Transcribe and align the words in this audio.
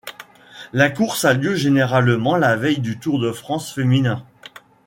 La 0.73 0.89
course 0.89 1.25
a 1.25 1.33
lieu 1.35 1.53
généralement 1.53 2.35
la 2.35 2.55
veille 2.55 2.79
du 2.79 2.97
Tour 2.97 3.19
de 3.19 3.31
France 3.31 3.71
féminin. 3.71 4.25